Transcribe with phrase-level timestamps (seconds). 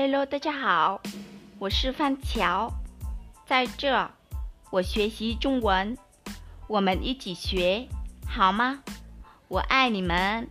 [0.00, 1.02] hello 大家好
[1.58, 2.72] 我是范乔。
[3.44, 4.08] 在这
[4.70, 5.98] 我学习中文
[6.68, 7.88] 我们一起学
[8.24, 8.78] 好吗？
[9.48, 10.48] 我爱你们。